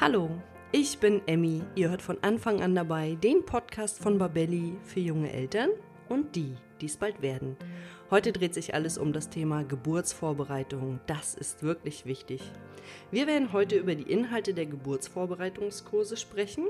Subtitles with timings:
[0.00, 0.30] Hallo,
[0.72, 1.60] ich bin Emmy.
[1.74, 5.68] Ihr hört von Anfang an dabei den Podcast von Babelli für junge Eltern
[6.08, 7.54] und die, die es bald werden.
[8.10, 11.00] Heute dreht sich alles um das Thema Geburtsvorbereitung.
[11.06, 12.40] Das ist wirklich wichtig.
[13.10, 16.64] Wir werden heute über die Inhalte der Geburtsvorbereitungskurse sprechen,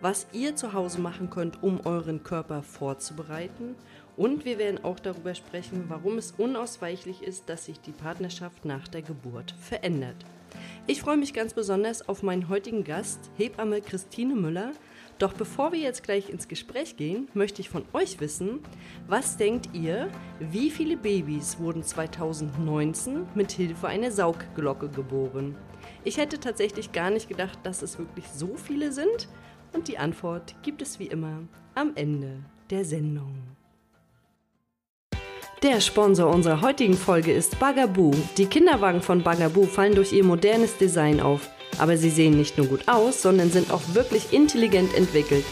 [0.00, 3.74] was ihr zu Hause machen könnt, um euren Körper vorzubereiten
[4.16, 8.86] und wir werden auch darüber sprechen, warum es unausweichlich ist, dass sich die Partnerschaft nach
[8.86, 10.24] der Geburt verändert.
[10.86, 14.72] Ich freue mich ganz besonders auf meinen heutigen Gast, Hebamme Christine Müller.
[15.18, 18.60] Doch bevor wir jetzt gleich ins Gespräch gehen, möchte ich von euch wissen,
[19.06, 25.56] was denkt ihr, wie viele Babys wurden 2019 mit Hilfe einer Saugglocke geboren?
[26.02, 29.28] Ich hätte tatsächlich gar nicht gedacht, dass es wirklich so viele sind.
[29.72, 31.42] Und die Antwort gibt es wie immer
[31.74, 33.42] am Ende der Sendung.
[35.64, 38.10] Der Sponsor unserer heutigen Folge ist Bagaboo.
[38.36, 41.48] Die Kinderwagen von Bagaboo fallen durch ihr modernes Design auf.
[41.78, 45.46] Aber sie sehen nicht nur gut aus, sondern sind auch wirklich intelligent entwickelt.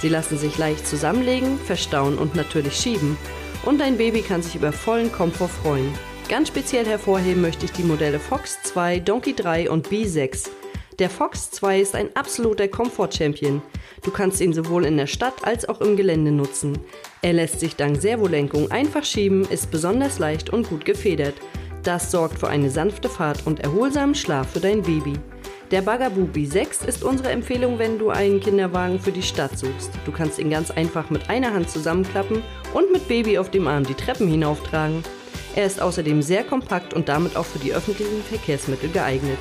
[0.00, 3.18] Sie lassen sich leicht zusammenlegen, verstauen und natürlich schieben.
[3.64, 5.92] Und dein Baby kann sich über vollen Komfort freuen.
[6.28, 10.48] Ganz speziell hervorheben möchte ich die Modelle Fox 2, Donkey 3 und B6.
[10.98, 13.60] Der Fox 2 ist ein absoluter Komfort-Champion.
[14.02, 16.78] Du kannst ihn sowohl in der Stadt als auch im Gelände nutzen.
[17.20, 21.34] Er lässt sich dank Servolenkung einfach schieben, ist besonders leicht und gut gefedert.
[21.82, 25.12] Das sorgt für eine sanfte Fahrt und erholsamen Schlaf für dein Baby.
[25.70, 29.90] Der Bugaboo B6 ist unsere Empfehlung, wenn du einen Kinderwagen für die Stadt suchst.
[30.06, 33.84] Du kannst ihn ganz einfach mit einer Hand zusammenklappen und mit Baby auf dem Arm
[33.84, 35.02] die Treppen hinauftragen.
[35.56, 39.38] Er ist außerdem sehr kompakt und damit auch für die öffentlichen Verkehrsmittel geeignet.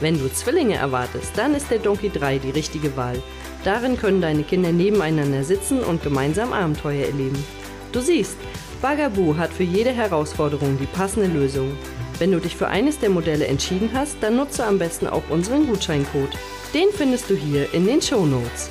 [0.00, 3.22] Wenn du Zwillinge erwartest, dann ist der Donkey 3 die richtige Wahl.
[3.64, 7.42] Darin können deine Kinder nebeneinander sitzen und gemeinsam Abenteuer erleben.
[7.92, 8.36] Du siehst,
[8.82, 11.76] Bagaboo hat für jede Herausforderung die passende Lösung.
[12.18, 15.66] Wenn du dich für eines der Modelle entschieden hast, dann nutze am besten auch unseren
[15.66, 16.36] Gutscheincode.
[16.74, 18.70] Den findest du hier in den Show Notes.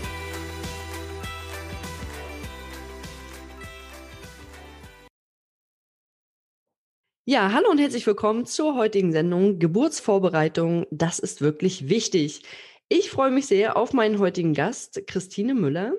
[7.28, 10.86] Ja, hallo und herzlich willkommen zur heutigen Sendung Geburtsvorbereitung.
[10.92, 12.44] Das ist wirklich wichtig.
[12.88, 15.94] Ich freue mich sehr auf meinen heutigen Gast, Christine Müller.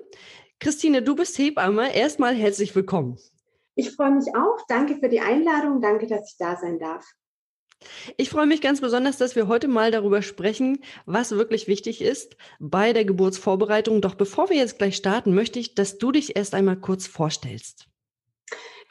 [0.61, 1.93] Christine, du bist Hebamme.
[1.93, 3.17] Erstmal herzlich willkommen.
[3.75, 4.55] Ich freue mich auch.
[4.69, 5.81] Danke für die Einladung.
[5.81, 7.05] Danke, dass ich da sein darf.
[8.15, 12.37] Ich freue mich ganz besonders, dass wir heute mal darüber sprechen, was wirklich wichtig ist
[12.61, 13.99] bei der Geburtsvorbereitung.
[13.99, 17.89] Doch bevor wir jetzt gleich starten, möchte ich, dass du dich erst einmal kurz vorstellst.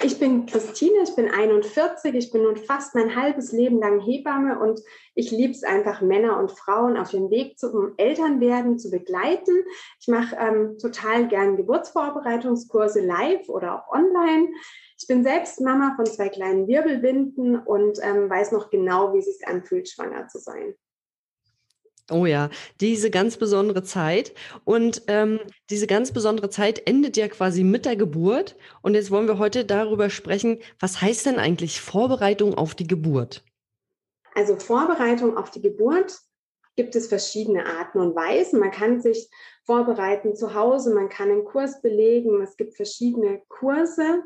[0.02, 4.58] Ich bin Christine, ich bin 41, ich bin nun fast mein halbes Leben lang Hebamme
[4.58, 4.82] und
[5.14, 9.64] ich liebe es einfach, Männer und Frauen auf dem Weg zum Elternwerden zu begleiten.
[9.98, 14.48] Ich mache ähm, total gern Geburtsvorbereitungskurse live oder auch online.
[14.98, 19.24] Ich bin selbst Mama von zwei kleinen Wirbelwinden und ähm, weiß noch genau, wie es
[19.24, 20.74] sich anfühlt, schwanger zu sein.
[22.10, 22.50] Oh ja,
[22.80, 24.32] diese ganz besondere Zeit.
[24.64, 25.40] Und ähm,
[25.70, 28.56] diese ganz besondere Zeit endet ja quasi mit der Geburt.
[28.82, 33.44] Und jetzt wollen wir heute darüber sprechen, was heißt denn eigentlich Vorbereitung auf die Geburt?
[34.34, 36.20] Also Vorbereitung auf die Geburt
[36.76, 38.60] gibt es verschiedene Arten und Weisen.
[38.60, 39.28] Man kann sich
[39.64, 44.22] vorbereiten zu Hause, man kann einen Kurs belegen, es gibt verschiedene Kurse.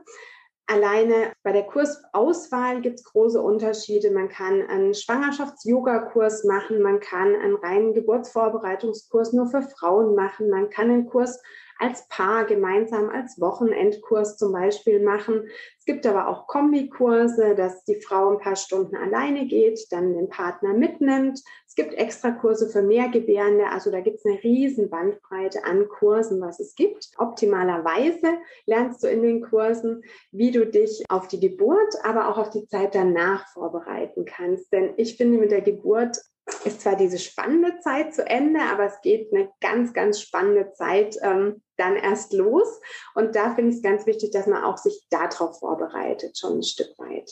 [0.70, 4.12] Alleine bei der Kursauswahl gibt es große Unterschiede.
[4.12, 10.70] Man kann einen Schwangerschafts-Yoga-Kurs machen, man kann einen reinen Geburtsvorbereitungskurs nur für Frauen machen, man
[10.70, 11.42] kann einen Kurs
[11.80, 15.48] als Paar gemeinsam als Wochenendkurs zum Beispiel machen.
[15.78, 20.28] Es gibt aber auch Kombikurse, dass die Frau ein paar Stunden alleine geht, dann den
[20.28, 21.40] Partner mitnimmt.
[21.70, 26.58] Es gibt Extrakurse für Mehrgebärende, also da gibt es eine riesen Bandbreite an Kursen, was
[26.58, 27.10] es gibt.
[27.16, 32.50] Optimalerweise lernst du in den Kursen, wie du dich auf die Geburt, aber auch auf
[32.50, 34.72] die Zeit danach vorbereiten kannst.
[34.72, 36.20] Denn ich finde, mit der Geburt
[36.64, 41.18] ist zwar diese spannende Zeit zu Ende, aber es geht eine ganz, ganz spannende Zeit
[41.22, 42.80] ähm, dann erst los.
[43.14, 46.62] Und da finde ich es ganz wichtig, dass man auch sich darauf vorbereitet, schon ein
[46.64, 47.30] Stück weit.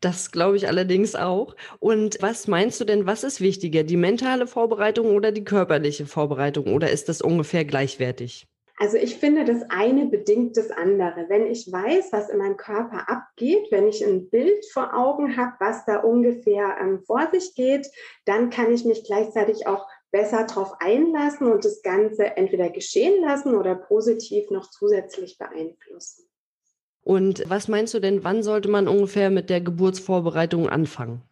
[0.00, 1.56] Das glaube ich allerdings auch.
[1.78, 6.74] Und was meinst du denn, was ist wichtiger, die mentale Vorbereitung oder die körperliche Vorbereitung?
[6.74, 8.46] Oder ist das ungefähr gleichwertig?
[8.80, 11.26] Also ich finde, das eine bedingt das andere.
[11.28, 15.54] Wenn ich weiß, was in meinem Körper abgeht, wenn ich ein Bild vor Augen habe,
[15.58, 17.90] was da ungefähr ähm, vor sich geht,
[18.24, 23.56] dann kann ich mich gleichzeitig auch besser darauf einlassen und das Ganze entweder geschehen lassen
[23.56, 26.27] oder positiv noch zusätzlich beeinflussen.
[27.08, 31.22] Und was meinst du denn, wann sollte man ungefähr mit der Geburtsvorbereitung anfangen?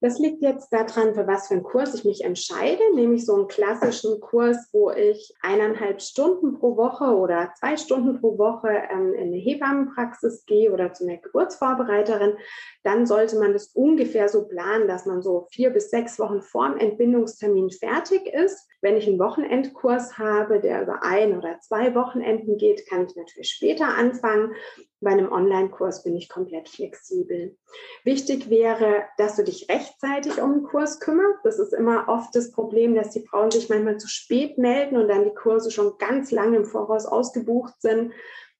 [0.00, 3.46] Das liegt jetzt daran, für was für einen Kurs ich mich entscheide, nämlich so einen
[3.46, 9.28] klassischen Kurs, wo ich eineinhalb Stunden pro Woche oder zwei Stunden pro Woche ähm, in
[9.28, 12.36] eine Hebammenpraxis gehe oder zu einer Geburtsvorbereiterin.
[12.82, 16.70] Dann sollte man das ungefähr so planen, dass man so vier bis sechs Wochen vor
[16.70, 18.68] dem Entbindungstermin fertig ist.
[18.84, 23.48] Wenn ich einen Wochenendkurs habe, der über ein oder zwei Wochenenden geht, kann ich natürlich
[23.48, 24.52] später anfangen.
[25.00, 27.56] Bei einem Online-Kurs bin ich komplett flexibel.
[28.04, 31.38] Wichtig wäre, dass du dich rechtzeitig um den Kurs kümmerst.
[31.44, 35.08] Das ist immer oft das Problem, dass die Frauen sich manchmal zu spät melden und
[35.08, 38.12] dann die Kurse schon ganz lange im Voraus ausgebucht sind.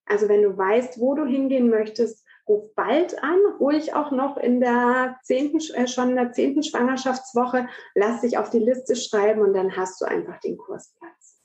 [0.06, 4.60] Also wenn du weißt, wo du hingehen möchtest, ruf bald an, ruhig auch noch in
[4.60, 9.54] der zehnten, äh, schon in der zehnten Schwangerschaftswoche, lass dich auf die Liste schreiben und
[9.54, 11.40] dann hast du einfach den Kursplatz.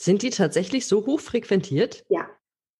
[0.00, 2.04] Sind die tatsächlich so hoch frequentiert?
[2.08, 2.28] Ja.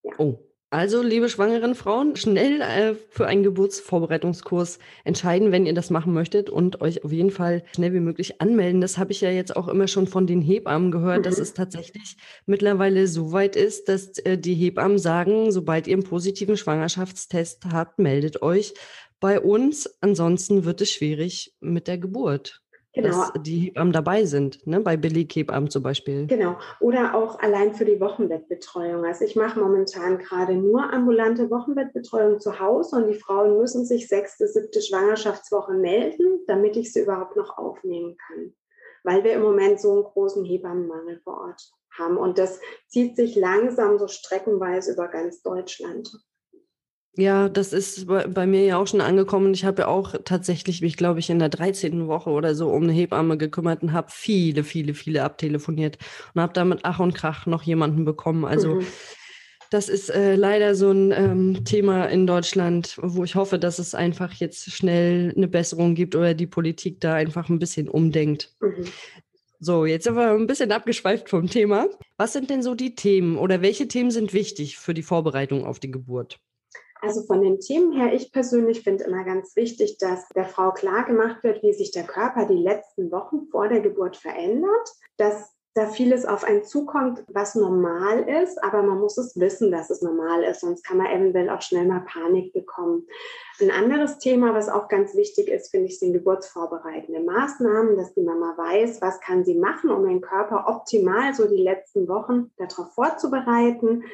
[0.03, 0.13] ja.
[0.19, 0.39] Oh,
[0.73, 6.49] also, liebe schwangeren Frauen, schnell äh, für einen Geburtsvorbereitungskurs entscheiden, wenn ihr das machen möchtet
[6.49, 8.81] und euch auf jeden Fall schnell wie möglich anmelden.
[8.81, 11.23] Das habe ich ja jetzt auch immer schon von den Hebammen gehört, mhm.
[11.25, 12.17] dass es tatsächlich
[12.47, 17.99] mittlerweile so weit ist, dass äh, die Hebammen sagen, sobald ihr einen positiven Schwangerschaftstest habt,
[17.99, 18.73] meldet euch
[19.21, 19.99] bei uns.
[20.01, 22.62] Ansonsten wird es schwierig mit der Geburt
[22.93, 23.09] genau.
[23.09, 24.81] dass die Hebammen dabei sind, ne?
[24.81, 26.27] bei Beleghebammen zum Beispiel.
[26.27, 26.57] Genau.
[26.81, 29.05] Oder auch allein für die Wochenbettbetreuung.
[29.05, 34.09] Also ich mache momentan gerade nur ambulante Wochenbettbetreuung zu Hause und die Frauen müssen sich
[34.09, 38.55] sechste, siebte Schwangerschaftswoche melden, damit ich sie überhaupt noch aufnehmen kann.
[39.05, 42.17] Weil wir im Moment so einen großen Hebammenmangel vor Ort haben.
[42.17, 46.11] Und das zieht sich langsam so streckenweise über ganz Deutschland.
[47.15, 49.53] Ja, das ist bei, mir ja auch schon angekommen.
[49.53, 52.07] Ich habe ja auch tatsächlich mich, glaube ich, in der 13.
[52.07, 55.99] Woche oder so um eine Hebamme gekümmert und habe viele, viele, viele abtelefoniert
[56.35, 58.47] und habe damit Ach und Krach noch jemanden bekommen.
[58.47, 58.87] Also mhm.
[59.69, 63.95] das ist äh, leider so ein ähm, Thema in Deutschland, wo ich hoffe, dass es
[63.95, 68.55] einfach jetzt schnell eine Besserung gibt oder die Politik da einfach ein bisschen umdenkt.
[68.63, 68.87] Mhm.
[69.61, 71.89] So, jetzt sind wir ein bisschen abgeschweift vom Thema.
[72.17, 75.79] Was sind denn so die Themen oder welche Themen sind wichtig für die Vorbereitung auf
[75.79, 76.41] die Geburt?
[77.03, 81.05] Also von den Themen her, ich persönlich finde immer ganz wichtig, dass der Frau klar
[81.05, 85.87] gemacht wird, wie sich der Körper die letzten Wochen vor der Geburt verändert, dass da
[85.87, 90.45] vieles auf einen zukommt, was normal ist, aber man muss es wissen, dass es normal
[90.45, 93.07] ist, sonst kann man eventuell auch schnell mal Panik bekommen.
[93.61, 98.23] Ein anderes Thema, was auch ganz wichtig ist, finde ich, sind geburtsvorbereitende Maßnahmen, dass die
[98.23, 102.93] Mama weiß, was kann sie machen, um den Körper optimal so die letzten Wochen darauf
[102.93, 104.05] vorzubereiten.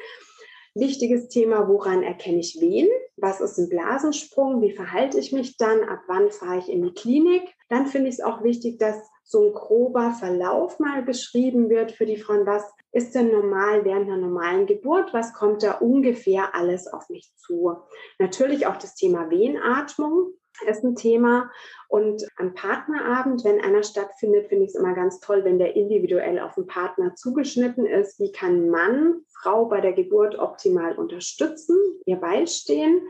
[0.75, 2.87] Wichtiges Thema, woran erkenne ich wen?
[3.17, 4.61] Was ist ein Blasensprung?
[4.61, 5.83] Wie verhalte ich mich dann?
[5.83, 7.43] Ab wann fahre ich in die Klinik?
[7.69, 12.05] Dann finde ich es auch wichtig, dass so ein grober Verlauf mal beschrieben wird für
[12.05, 12.45] die Frauen.
[12.45, 15.13] Was ist denn normal während einer normalen Geburt?
[15.13, 17.77] Was kommt da ungefähr alles auf mich zu?
[18.17, 20.33] Natürlich auch das Thema Wehenatmung
[20.67, 21.49] ist ein Thema.
[21.87, 26.39] Und am Partnerabend, wenn einer stattfindet, finde ich es immer ganz toll, wenn der individuell
[26.39, 28.19] auf den Partner zugeschnitten ist.
[28.19, 33.01] Wie kann Mann Frau bei der Geburt optimal unterstützen, ihr beistehen?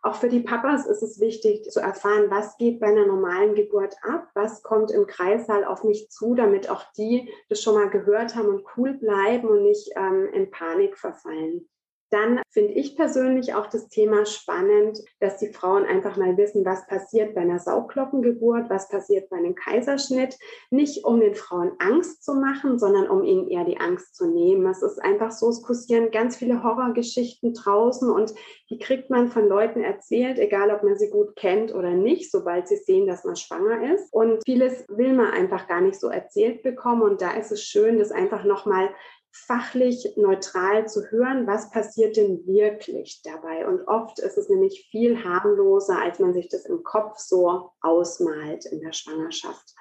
[0.00, 3.96] Auch für die Papas ist es wichtig zu erfahren, was geht bei einer normalen Geburt
[4.02, 8.36] ab, was kommt im Kreissaal auf mich zu, damit auch die das schon mal gehört
[8.36, 11.68] haben und cool bleiben und nicht ähm, in Panik verfallen.
[12.10, 16.86] Dann finde ich persönlich auch das Thema spannend, dass die Frauen einfach mal wissen, was
[16.86, 20.38] passiert bei einer Sauglockengeburt, was passiert bei einem Kaiserschnitt.
[20.70, 24.66] Nicht um den Frauen Angst zu machen, sondern um ihnen eher die Angst zu nehmen.
[24.66, 28.34] Es ist einfach so, es kursieren ganz viele Horrorgeschichten draußen und
[28.70, 32.68] die kriegt man von Leuten erzählt, egal ob man sie gut kennt oder nicht, sobald
[32.68, 34.12] sie sehen, dass man schwanger ist.
[34.12, 37.02] Und vieles will man einfach gar nicht so erzählt bekommen.
[37.02, 38.90] Und da ist es schön, das einfach nochmal
[39.30, 43.66] fachlich neutral zu hören, was passiert denn wirklich dabei.
[43.66, 48.66] Und oft ist es nämlich viel harmloser, als man sich das im Kopf so ausmalt
[48.66, 49.74] in der Schwangerschaft.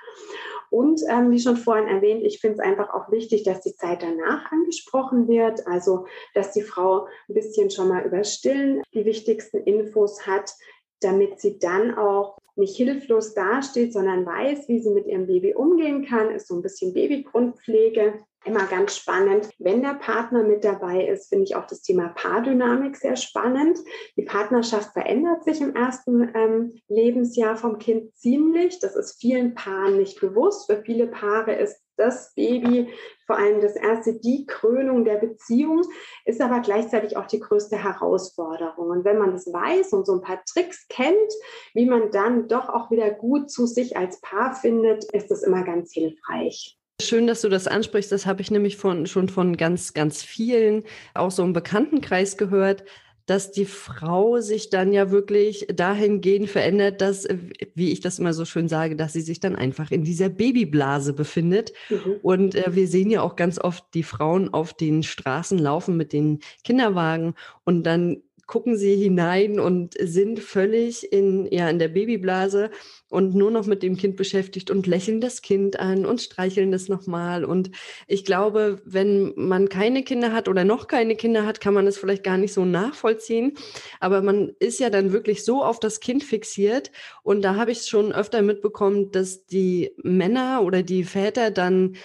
[0.69, 4.03] Und ähm, wie schon vorhin erwähnt, ich finde es einfach auch wichtig, dass die Zeit
[4.03, 5.65] danach angesprochen wird.
[5.65, 10.53] Also, dass die Frau ein bisschen schon mal über Stillen die wichtigsten Infos hat,
[10.99, 16.05] damit sie dann auch nicht hilflos dasteht, sondern weiß, wie sie mit ihrem Baby umgehen
[16.05, 19.49] kann, ist so ein bisschen Babygrundpflege immer ganz spannend.
[19.59, 23.79] Wenn der Partner mit dabei ist, finde ich auch das Thema Paardynamik sehr spannend.
[24.15, 28.79] Die Partnerschaft verändert sich im ersten ähm, Lebensjahr vom Kind ziemlich.
[28.79, 30.71] Das ist vielen Paaren nicht bewusst.
[30.71, 32.93] Für viele Paare ist das Baby,
[33.25, 35.81] vor allem das erste, die Krönung der Beziehung,
[36.25, 38.89] ist aber gleichzeitig auch die größte Herausforderung.
[38.89, 41.33] Und wenn man das weiß und so ein paar Tricks kennt,
[41.73, 45.63] wie man dann doch auch wieder gut zu sich als Paar findet, ist das immer
[45.63, 46.76] ganz hilfreich.
[46.99, 48.11] Schön, dass du das ansprichst.
[48.11, 52.83] Das habe ich nämlich von, schon von ganz, ganz vielen, auch so im Bekanntenkreis gehört,
[53.27, 57.27] dass die Frau sich dann ja wirklich dahingehend verändert, dass,
[57.75, 61.13] wie ich das immer so schön sage, dass sie sich dann einfach in dieser Babyblase
[61.13, 61.73] befindet.
[61.89, 62.15] Mhm.
[62.23, 66.13] Und äh, wir sehen ja auch ganz oft die Frauen auf den Straßen laufen mit
[66.13, 72.71] den Kinderwagen und dann gucken sie hinein und sind völlig in, ja, in der Babyblase
[73.09, 76.87] und nur noch mit dem Kind beschäftigt und lächeln das Kind an und streicheln das
[76.87, 77.43] nochmal.
[77.43, 77.71] Und
[78.07, 81.97] ich glaube, wenn man keine Kinder hat oder noch keine Kinder hat, kann man es
[81.97, 83.53] vielleicht gar nicht so nachvollziehen.
[83.99, 86.91] Aber man ist ja dann wirklich so auf das Kind fixiert.
[87.23, 91.97] Und da habe ich schon öfter mitbekommen, dass die Männer oder die Väter dann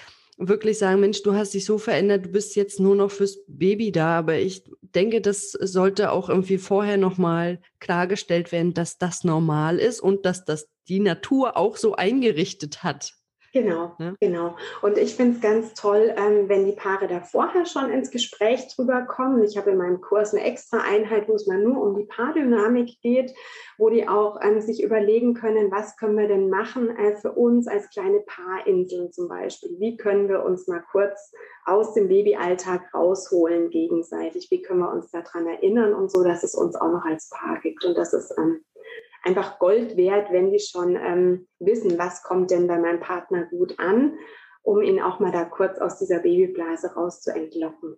[0.49, 3.93] wirklich sagen, Mensch, du hast dich so verändert, du bist jetzt nur noch fürs Baby
[3.93, 4.19] da.
[4.19, 10.01] Aber ich denke, das sollte auch irgendwie vorher nochmal klargestellt werden, dass das normal ist
[10.01, 13.15] und dass das die Natur auch so eingerichtet hat.
[13.53, 14.15] Genau, ja?
[14.19, 14.57] genau.
[14.81, 18.69] Und ich finde es ganz toll, ähm, wenn die Paare da vorher schon ins Gespräch
[18.75, 19.43] drüber kommen.
[19.45, 23.01] Ich habe in meinem Kurs eine extra Einheit, wo es mal nur um die Paardynamik
[23.03, 23.35] geht,
[23.77, 27.69] wo die auch ähm, sich überlegen können, was können wir denn machen äh, für uns
[27.69, 29.77] als kleine Paarinseln zum Beispiel.
[29.79, 31.33] Wie können wir uns mal kurz
[31.67, 34.51] aus dem Babyalltag rausholen gegenseitig?
[34.51, 37.61] Wie können wir uns daran erinnern und so, dass es uns auch noch als Paar
[37.61, 37.85] gibt.
[37.85, 38.63] Und das ist ähm,
[39.23, 43.79] einfach Gold wert, wenn die schon ähm, wissen, was kommt denn bei meinem Partner gut
[43.79, 44.15] an,
[44.63, 47.97] um ihn auch mal da kurz aus dieser Babyblase raus zu entlocken.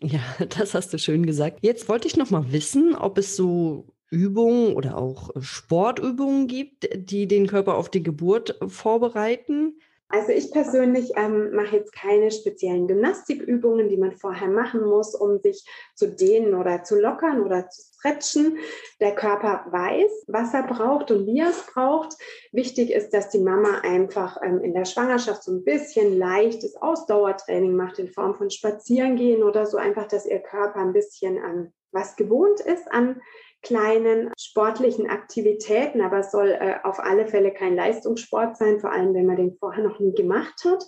[0.00, 0.20] Ja,
[0.58, 1.58] das hast du schön gesagt.
[1.62, 7.26] Jetzt wollte ich noch mal wissen, ob es so Übungen oder auch Sportübungen gibt, die
[7.26, 9.78] den Körper auf die Geburt vorbereiten.
[10.08, 15.40] Also ich persönlich ähm, mache jetzt keine speziellen Gymnastikübungen, die man vorher machen muss, um
[15.40, 18.58] sich zu dehnen oder zu lockern oder zu stretchen.
[19.00, 22.16] Der Körper weiß, was er braucht und wie er es braucht.
[22.52, 27.74] Wichtig ist, dass die Mama einfach ähm, in der Schwangerschaft so ein bisschen leichtes Ausdauertraining
[27.74, 32.16] macht in Form von Spazierengehen oder so einfach, dass ihr Körper ein bisschen an was
[32.16, 33.20] gewohnt ist an
[33.64, 39.14] kleinen sportlichen Aktivitäten, aber es soll äh, auf alle Fälle kein Leistungssport sein, vor allem
[39.14, 40.84] wenn man den vorher noch nie gemacht hat.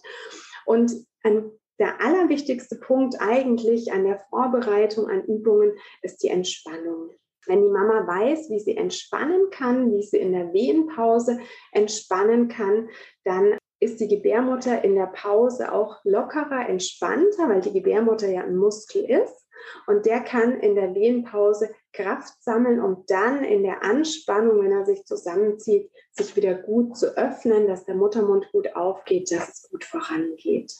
[0.66, 0.92] Und
[1.24, 7.10] ein, der allerwichtigste Punkt eigentlich an der Vorbereitung an Übungen ist die Entspannung.
[7.46, 11.38] Wenn die Mama weiß, wie sie entspannen kann, wie sie in der Wehenpause
[11.72, 12.88] entspannen kann,
[13.24, 18.56] dann ist die Gebärmutter in der Pause auch lockerer, entspannter, weil die Gebärmutter ja ein
[18.56, 19.45] Muskel ist.
[19.86, 24.84] Und der kann in der Wehenpause Kraft sammeln, um dann in der Anspannung, wenn er
[24.84, 29.84] sich zusammenzieht, sich wieder gut zu öffnen, dass der Muttermund gut aufgeht, dass es gut
[29.84, 30.72] vorangeht.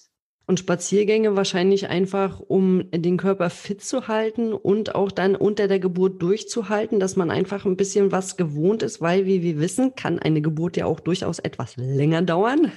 [0.48, 5.80] Und Spaziergänge wahrscheinlich einfach, um den Körper fit zu halten und auch dann unter der
[5.80, 10.20] Geburt durchzuhalten, dass man einfach ein bisschen was gewohnt ist, weil, wie wir wissen, kann
[10.20, 12.70] eine Geburt ja auch durchaus etwas länger dauern.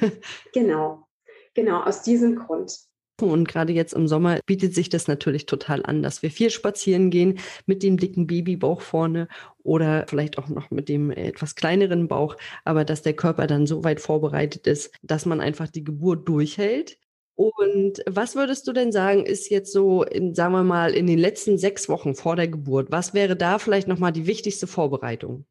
[0.54, 1.06] Genau,
[1.54, 2.89] genau, aus diesem Grund.
[3.28, 7.10] Und gerade jetzt im Sommer bietet sich das natürlich total an, dass wir viel spazieren
[7.10, 9.28] gehen mit dem dicken Babybauch vorne
[9.64, 12.36] oder vielleicht auch noch mit dem etwas kleineren Bauch,
[12.66, 16.98] aber dass der Körper dann so weit vorbereitet ist, dass man einfach die Geburt durchhält.
[17.36, 21.20] Und was würdest du denn sagen, ist jetzt so, in, sagen wir mal, in den
[21.20, 25.46] letzten sechs Wochen vor der Geburt, was wäre da vielleicht nochmal die wichtigste Vorbereitung?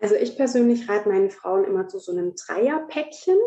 [0.00, 3.38] Also ich persönlich rate meinen Frauen immer zu so einem Dreierpäckchen.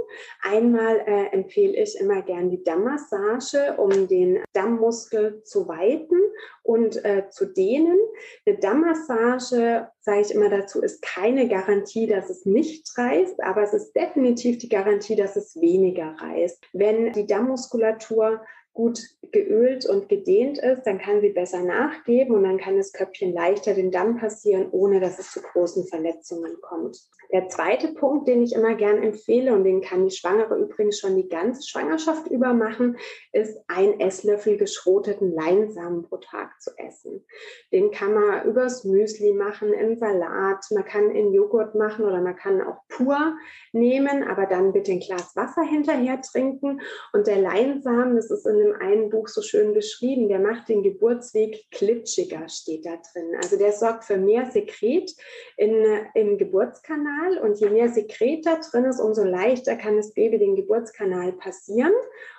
[0.42, 6.20] Einmal äh, empfehle ich immer gern die Dammmassage, um den Dammmuskel zu weiten
[6.64, 7.98] und äh, zu dehnen.
[8.46, 13.74] Eine Dammmassage, sage ich immer dazu, ist keine Garantie, dass es nicht reißt, aber es
[13.74, 16.64] ist definitiv die Garantie, dass es weniger reißt.
[16.74, 18.42] Wenn die Dammmuskulatur
[18.74, 19.02] gut
[19.32, 23.74] geölt und gedehnt ist, dann kann sie besser nachgeben und dann kann das Köpfchen leichter
[23.74, 26.98] den Damm passieren, ohne dass es zu großen Verletzungen kommt.
[27.32, 31.16] Der zweite Punkt, den ich immer gern empfehle und den kann die Schwangere übrigens schon
[31.16, 32.98] die ganze Schwangerschaft über machen,
[33.32, 37.26] ist ein Esslöffel geschroteten Leinsamen pro Tag zu essen.
[37.72, 42.36] Den kann man übers Müsli machen, im Salat, man kann in Joghurt machen oder man
[42.36, 43.38] kann auch pur
[43.72, 46.82] nehmen, aber dann bitte ein Glas Wasser hinterher trinken.
[47.14, 50.84] Und der Leinsamen, das ist in dem einen Buch so schön beschrieben, der macht den
[50.84, 53.36] Geburtsweg klitschiger, steht da drin.
[53.42, 55.12] Also der sorgt für mehr Sekret
[55.58, 60.38] in, im Geburtskanal und je mehr Sekret da drin ist, umso leichter kann das Baby
[60.38, 61.94] den Geburtskanal passieren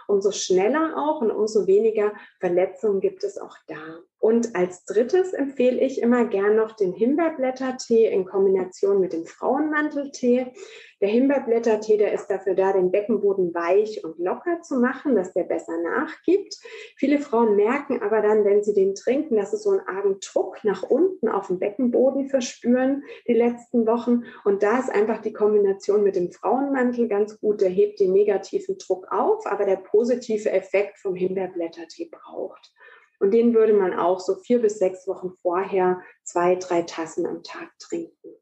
[0.06, 4.02] umso schneller auch und umso weniger Verletzungen gibt es auch da.
[4.22, 10.52] Und als drittes empfehle ich immer gern noch den Himbeerblättertee in Kombination mit dem Frauenmanteltee.
[11.00, 15.42] Der Himbeerblättertee, der ist dafür da, den Beckenboden weich und locker zu machen, dass der
[15.42, 16.54] besser nachgibt.
[16.94, 20.62] Viele Frauen merken aber dann, wenn sie den trinken, dass sie so einen argen Druck
[20.62, 24.22] nach unten auf dem Beckenboden verspüren die letzten Wochen.
[24.44, 27.60] Und da ist einfach die Kombination mit dem Frauenmantel ganz gut.
[27.60, 32.72] Der hebt den negativen Druck auf, aber der positive Effekt vom Himbeerblättertee braucht.
[33.20, 37.44] Und den würde man auch so vier bis sechs Wochen vorher zwei, drei Tassen am
[37.44, 38.34] Tag trinken.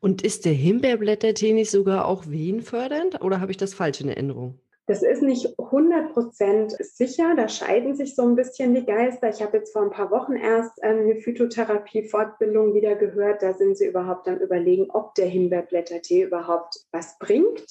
[0.00, 4.58] Und ist der Himbeerblättertee nicht sogar auch wehenfördernd oder habe ich das falsch in Erinnerung?
[4.88, 9.28] Das ist nicht 100% sicher, da scheiden sich so ein bisschen die Geister.
[9.28, 13.42] Ich habe jetzt vor ein paar Wochen erst ähm, eine Phytotherapie-Fortbildung wieder gehört.
[13.42, 17.66] Da sind sie überhaupt am Überlegen, ob der Himbeerblättertee überhaupt was bringt.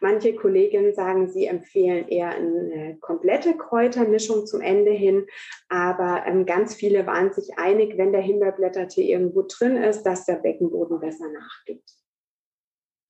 [0.00, 5.26] Manche Kolleginnen sagen, sie empfehlen eher eine komplette Kräutermischung zum Ende hin.
[5.68, 10.36] Aber ähm, ganz viele waren sich einig, wenn der Himbeerblättertee irgendwo drin ist, dass der
[10.36, 11.99] Beckenboden besser nachgibt.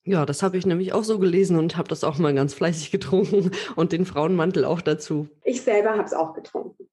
[0.05, 2.91] Ja, das habe ich nämlich auch so gelesen und habe das auch mal ganz fleißig
[2.91, 5.29] getrunken und den Frauenmantel auch dazu.
[5.45, 6.89] Ich selber habe es auch getrunken.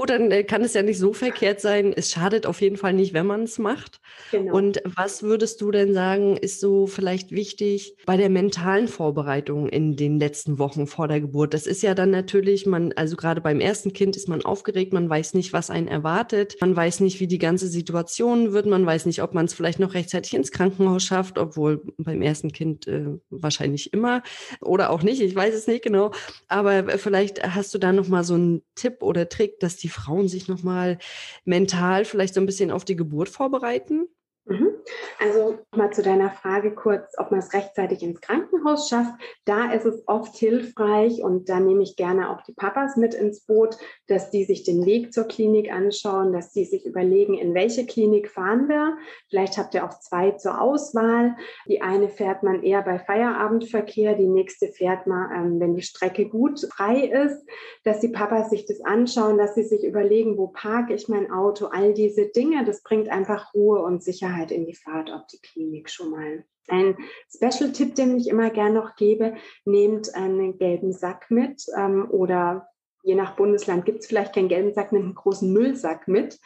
[0.00, 1.92] Gut, dann äh, kann es ja nicht so verkehrt sein.
[1.94, 4.00] Es schadet auf jeden Fall nicht, wenn man es macht.
[4.30, 4.56] Genau.
[4.56, 9.96] Und was würdest du denn sagen, ist so vielleicht wichtig bei der mentalen Vorbereitung in
[9.96, 11.52] den letzten Wochen vor der Geburt?
[11.52, 15.10] Das ist ja dann natürlich, man, also gerade beim ersten Kind ist man aufgeregt, man
[15.10, 19.04] weiß nicht, was einen erwartet, man weiß nicht, wie die ganze Situation wird, man weiß
[19.04, 23.18] nicht, ob man es vielleicht noch rechtzeitig ins Krankenhaus schafft, obwohl beim ersten Kind äh,
[23.28, 24.22] wahrscheinlich immer
[24.62, 26.12] oder auch nicht, ich weiß es nicht genau.
[26.48, 30.48] Aber vielleicht hast du da nochmal so einen Tipp oder Trick, dass die Frauen sich
[30.48, 30.98] nochmal
[31.44, 34.08] mental vielleicht so ein bisschen auf die Geburt vorbereiten?
[34.46, 34.70] Mhm.
[35.18, 39.12] Also mal zu deiner Frage kurz, ob man es rechtzeitig ins Krankenhaus schafft.
[39.44, 43.44] Da ist es oft hilfreich und da nehme ich gerne auch die Papas mit ins
[43.44, 47.86] Boot, dass die sich den Weg zur Klinik anschauen, dass die sich überlegen, in welche
[47.86, 48.96] Klinik fahren wir.
[49.28, 51.36] Vielleicht habt ihr auch zwei zur Auswahl.
[51.66, 56.28] Die eine fährt man eher bei Feierabendverkehr, die nächste fährt man, ähm, wenn die Strecke
[56.28, 57.46] gut frei ist,
[57.84, 61.66] dass die Papas sich das anschauen, dass sie sich überlegen, wo parke ich mein Auto,
[61.66, 62.64] all diese Dinge.
[62.64, 66.44] Das bringt einfach Ruhe und Sicherheit in die Fahrt auf die Klinik schon mal.
[66.68, 66.96] Ein
[67.34, 69.34] Special-Tipp, den ich immer gern noch gebe,
[69.64, 72.68] nehmt einen gelben Sack mit ähm, oder
[73.02, 76.38] je nach Bundesland gibt es vielleicht keinen gelben Sack, nehmt einen großen Müllsack mit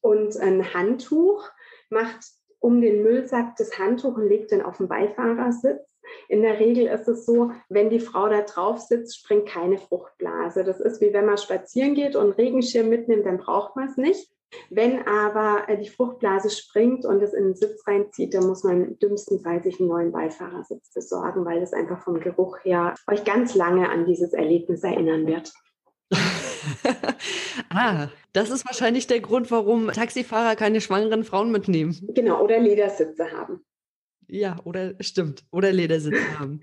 [0.00, 1.48] und ein Handtuch,
[1.90, 2.24] macht
[2.58, 5.98] um den Müllsack das Handtuch und legt den auf den Beifahrersitz.
[6.28, 10.64] In der Regel ist es so, wenn die Frau da drauf sitzt, springt keine Fruchtblase.
[10.64, 14.30] Das ist wie wenn man spazieren geht und Regenschirm mitnimmt, dann braucht man es nicht.
[14.68, 18.98] Wenn aber äh, die Fruchtblase springt und es in den Sitz reinzieht, dann muss man
[18.98, 23.88] dümmstenfalls sich einen neuen Beifahrersitz besorgen, weil es einfach vom Geruch her euch ganz lange
[23.88, 25.52] an dieses Erlebnis erinnern wird.
[27.70, 31.96] ah, das ist wahrscheinlich der Grund, warum Taxifahrer keine schwangeren Frauen mitnehmen.
[32.14, 33.64] Genau, oder Ledersitze haben.
[34.32, 35.44] Ja, oder stimmt.
[35.50, 36.60] Oder Ledersitz haben.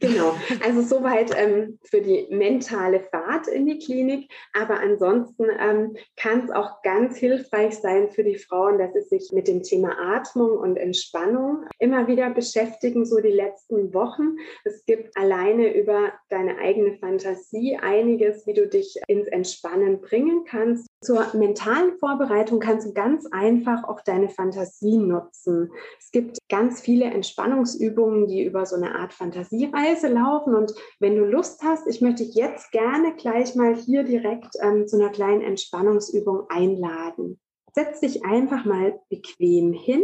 [0.00, 0.34] genau.
[0.64, 4.30] Also soweit ähm, für die mentale Fahrt in die Klinik.
[4.52, 9.32] Aber ansonsten ähm, kann es auch ganz hilfreich sein für die Frauen, dass sie sich
[9.32, 14.36] mit dem Thema Atmung und Entspannung immer wieder beschäftigen, so die letzten Wochen.
[14.64, 20.86] Es gibt alleine über deine eigene Fantasie einiges, wie du dich ins Entspannen bringen kannst.
[21.00, 25.70] Zur mentalen Vorbereitung kannst du ganz einfach auch deine Fantasie nutzen.
[25.98, 30.54] Es gibt ganz viele Entspannungsübungen, die über so eine Art Fantasiereise laufen.
[30.54, 34.86] Und wenn du Lust hast, ich möchte dich jetzt gerne gleich mal hier direkt ähm,
[34.86, 37.40] zu einer kleinen Entspannungsübung einladen.
[37.74, 40.02] Setz dich einfach mal bequem hin,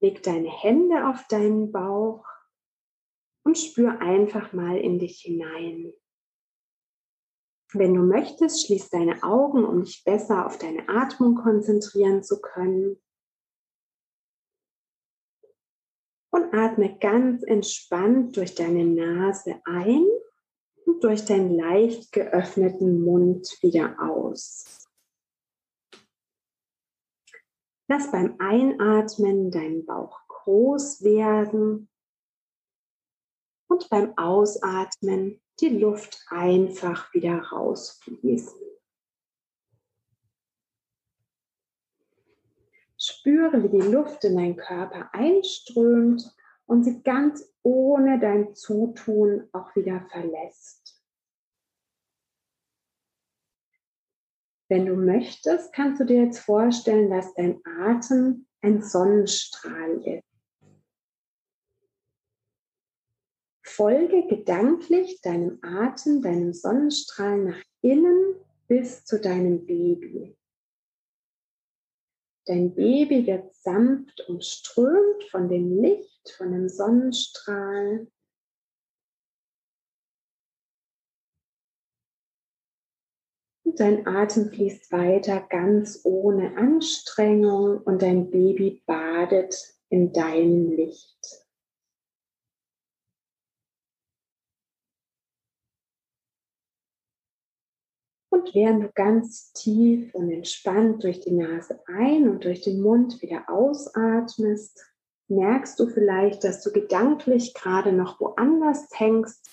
[0.00, 2.24] leg deine Hände auf deinen Bauch
[3.44, 5.92] und spür einfach mal in dich hinein.
[7.74, 13.00] Wenn du möchtest, schließ deine Augen, um dich besser auf deine Atmung konzentrieren zu können.
[16.34, 20.04] Und atme ganz entspannt durch deine Nase ein
[20.84, 24.84] und durch deinen leicht geöffneten Mund wieder aus.
[27.86, 31.88] Lass beim Einatmen deinen Bauch groß werden
[33.68, 38.63] und beim Ausatmen die Luft einfach wieder rausfließen.
[43.06, 46.34] Spüre, wie die Luft in deinen Körper einströmt
[46.66, 51.02] und sie ganz ohne dein Zutun auch wieder verlässt.
[54.68, 60.24] Wenn du möchtest, kannst du dir jetzt vorstellen, dass dein Atem ein Sonnenstrahl ist.
[63.62, 68.36] Folge gedanklich deinem Atem, deinem Sonnenstrahl nach innen
[68.68, 70.36] bis zu deinem Baby.
[72.46, 78.06] Dein Baby wird sanft und strömt von dem Licht, von dem Sonnenstrahl.
[83.64, 89.54] Und dein Atem fließt weiter ganz ohne Anstrengung und dein Baby badet
[89.88, 91.13] in deinem Licht.
[98.34, 103.22] Und während du ganz tief und entspannt durch die Nase ein und durch den Mund
[103.22, 104.84] wieder ausatmest,
[105.28, 109.48] merkst du vielleicht, dass du gedanklich gerade noch woanders hängst.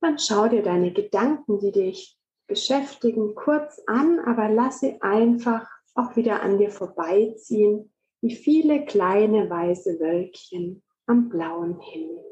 [0.00, 6.16] Dann schau dir deine Gedanken, die dich beschäftigen, kurz an, aber lass sie einfach auch
[6.16, 12.29] wieder an dir vorbeiziehen, wie viele kleine weiße Wölkchen am blauen Himmel.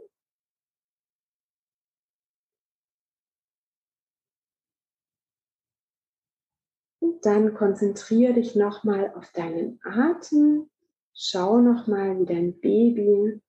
[7.00, 10.70] Und dann konzentriere dich nochmal auf deinen Atem.
[11.14, 13.40] Schau nochmal, wie dein Baby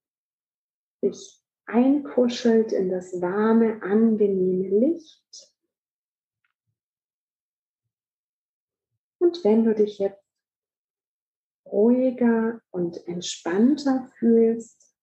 [1.02, 5.54] sich einkuschelt in das warme, angenehme Licht.
[9.20, 10.24] Und wenn du dich jetzt
[11.66, 14.96] ruhiger und entspannter fühlst,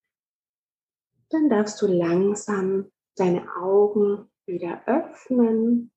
[1.31, 5.93] dann darfst du langsam deine Augen wieder öffnen,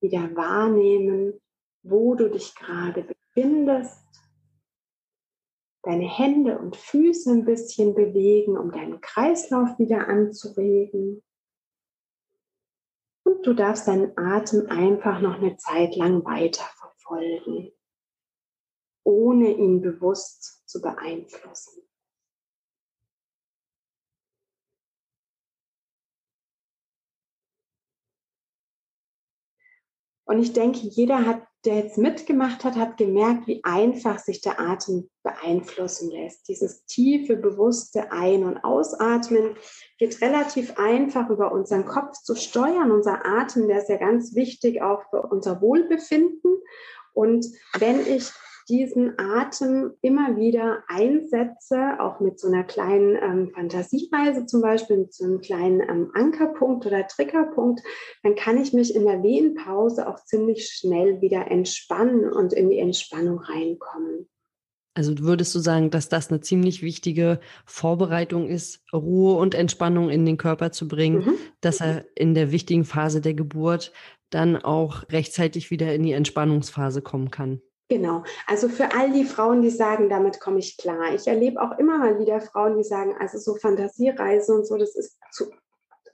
[0.00, 1.40] wieder wahrnehmen,
[1.88, 4.02] wo du dich gerade befindest,
[5.82, 11.22] deine Hände und Füße ein bisschen bewegen, um deinen Kreislauf wieder anzuregen.
[13.24, 17.72] Und du darfst deinen Atem einfach noch eine Zeit lang weiterverfolgen,
[19.04, 21.86] ohne ihn bewusst zu beeinflussen.
[30.28, 34.60] Und ich denke, jeder hat, der jetzt mitgemacht hat, hat gemerkt, wie einfach sich der
[34.60, 36.48] Atem beeinflussen lässt.
[36.48, 39.56] Dieses tiefe, bewusste Ein- und Ausatmen
[39.98, 42.92] geht relativ einfach über unseren Kopf zu steuern.
[42.92, 46.62] Unser Atem, der ist ja ganz wichtig auch für unser Wohlbefinden.
[47.12, 47.46] Und
[47.78, 48.30] wenn ich
[48.68, 55.14] diesen Atem immer wieder einsetze, auch mit so einer kleinen ähm, Fantasiereise zum Beispiel, mit
[55.14, 57.80] so einem kleinen ähm, Ankerpunkt oder Triggerpunkt,
[58.22, 62.78] dann kann ich mich in der Wehenpause auch ziemlich schnell wieder entspannen und in die
[62.78, 64.28] Entspannung reinkommen.
[64.94, 70.24] Also würdest du sagen, dass das eine ziemlich wichtige Vorbereitung ist, Ruhe und Entspannung in
[70.24, 71.34] den Körper zu bringen, mhm.
[71.60, 73.92] dass er in der wichtigen Phase der Geburt
[74.30, 77.60] dann auch rechtzeitig wieder in die Entspannungsphase kommen kann?
[77.88, 78.24] Genau.
[78.46, 81.14] Also für all die Frauen, die sagen, damit komme ich klar.
[81.14, 84.96] Ich erlebe auch immer mal wieder Frauen, die sagen, also so Fantasiereise und so, das
[84.96, 85.50] ist zu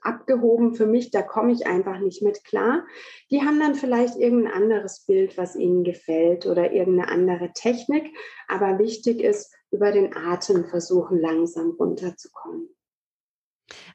[0.03, 2.85] abgehoben für mich, da komme ich einfach nicht mit klar.
[3.31, 8.13] Die haben dann vielleicht irgendein anderes Bild, was ihnen gefällt oder irgendeine andere Technik.
[8.47, 12.69] Aber wichtig ist, über den Atem versuchen, langsam runterzukommen.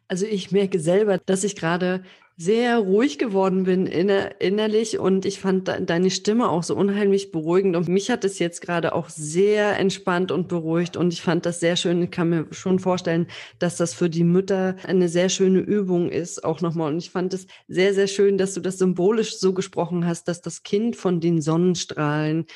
[0.08, 2.02] Also ich merke selber, dass ich gerade
[2.40, 7.32] sehr ruhig geworden bin inner innerlich und ich fand de deine Stimme auch so unheimlich
[7.32, 11.46] beruhigend und mich hat es jetzt gerade auch sehr entspannt und beruhigt und ich fand
[11.46, 12.00] das sehr schön.
[12.00, 13.26] Ich kann mir schon vorstellen,
[13.58, 16.92] dass das für die Mütter eine sehr schöne Übung ist, auch nochmal.
[16.92, 20.40] Und ich fand es sehr, sehr schön, dass du das symbolisch so gesprochen hast, dass
[20.40, 22.46] das Kind von den Sonnenstrahlen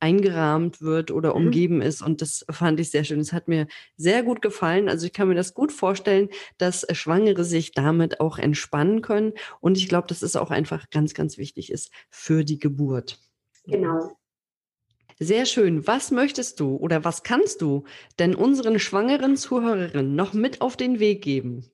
[0.00, 1.46] eingerahmt wird oder mhm.
[1.46, 2.02] umgeben ist.
[2.02, 3.20] Und das fand ich sehr schön.
[3.20, 4.88] Es hat mir sehr gut gefallen.
[4.88, 9.34] Also ich kann mir das gut vorstellen, dass Schwangere sich damit auch entspannen können.
[9.60, 13.18] Und ich glaube, dass es auch einfach ganz, ganz wichtig ist für die Geburt.
[13.66, 14.16] Genau.
[15.18, 15.86] Sehr schön.
[15.86, 17.84] Was möchtest du oder was kannst du
[18.18, 21.70] denn unseren schwangeren Zuhörerinnen noch mit auf den Weg geben?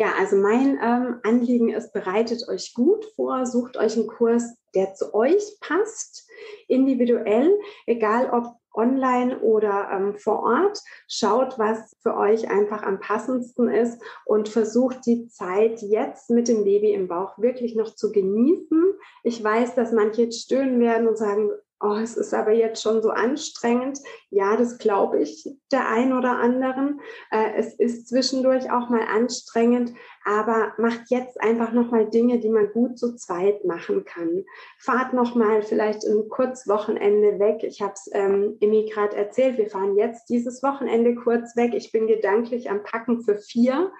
[0.00, 4.94] Ja, also mein ähm, Anliegen ist, bereitet euch gut vor, sucht euch einen Kurs, der
[4.94, 6.26] zu euch passt,
[6.68, 7.52] individuell,
[7.84, 10.80] egal ob online oder ähm, vor Ort.
[11.06, 16.64] Schaut, was für euch einfach am passendsten ist und versucht die Zeit jetzt mit dem
[16.64, 18.94] Baby im Bauch wirklich noch zu genießen.
[19.22, 23.02] Ich weiß, dass manche jetzt stöhnen werden und sagen, oh, es ist aber jetzt schon
[23.02, 23.98] so anstrengend.
[24.30, 27.00] Ja, das glaube ich der ein oder anderen.
[27.30, 29.92] Äh, es ist zwischendurch auch mal anstrengend,
[30.24, 34.44] aber macht jetzt einfach nochmal Dinge, die man gut zu zweit machen kann.
[34.78, 37.62] Fahrt nochmal vielleicht ein Kurzwochenende weg.
[37.62, 41.72] Ich habe es ähm, gerade erzählt, wir fahren jetzt dieses Wochenende kurz weg.
[41.74, 43.90] Ich bin gedanklich am Packen für vier.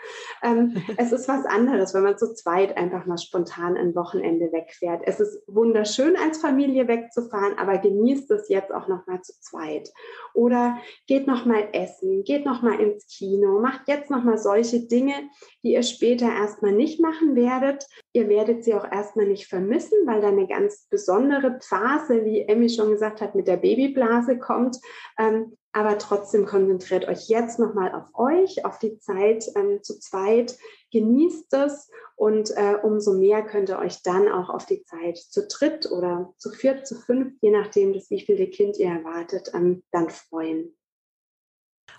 [0.42, 5.02] Ähm, es ist was anderes, wenn man zu zweit einfach mal spontan ein Wochenende wegfährt.
[5.06, 9.90] Es ist wunderschön, als Familie wegzufahren, aber genießt es jetzt auch nochmal zu zweit.
[10.34, 15.14] Oder geht nochmal essen, geht nochmal ins Kino, macht jetzt nochmal solche Dinge,
[15.62, 17.86] die ihr später später erstmal nicht machen werdet.
[18.12, 22.68] Ihr werdet sie auch erstmal nicht vermissen, weil da eine ganz besondere Phase, wie Emmy
[22.68, 24.78] schon gesagt hat, mit der Babyblase kommt.
[25.18, 30.56] Ähm, aber trotzdem konzentriert euch jetzt nochmal auf euch, auf die Zeit ähm, zu zweit.
[30.92, 35.46] Genießt es und äh, umso mehr könnt ihr euch dann auch auf die Zeit zu
[35.46, 39.82] dritt oder zu viert, zu fünf, je nachdem, das, wie viele Kind ihr erwartet, ähm,
[39.92, 40.74] dann freuen.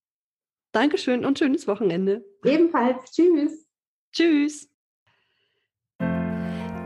[0.73, 2.25] Dankeschön und schönes Wochenende.
[2.45, 3.13] Ebenfalls.
[3.13, 3.64] Tschüss.
[4.15, 4.69] Tschüss.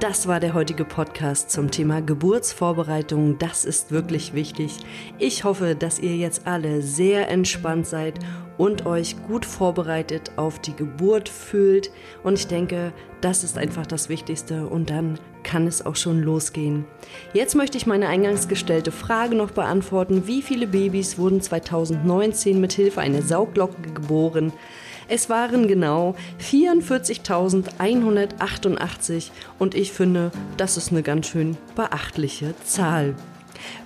[0.00, 3.36] Das war der heutige Podcast zum Thema Geburtsvorbereitung.
[3.38, 4.78] Das ist wirklich wichtig.
[5.18, 8.18] Ich hoffe, dass ihr jetzt alle sehr entspannt seid
[8.56, 11.90] und euch gut vorbereitet auf die Geburt fühlt.
[12.22, 16.86] Und ich denke, das ist einfach das Wichtigste und dann kann es auch schon losgehen.
[17.34, 20.26] Jetzt möchte ich meine eingangs gestellte Frage noch beantworten.
[20.26, 24.54] Wie viele Babys wurden 2019 mit Hilfe einer Sauglocke geboren?
[25.10, 33.14] Es waren genau 44.188 und ich finde, das ist eine ganz schön beachtliche Zahl.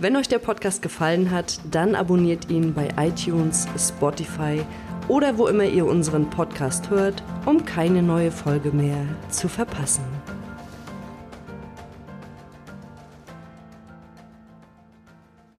[0.00, 4.62] Wenn euch der Podcast gefallen hat, dann abonniert ihn bei iTunes, Spotify
[5.06, 10.02] oder wo immer ihr unseren Podcast hört, um keine neue Folge mehr zu verpassen.